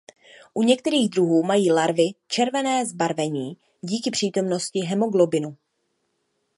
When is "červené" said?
2.27-2.85